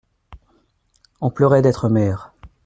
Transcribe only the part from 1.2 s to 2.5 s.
On pleurait d'être mère.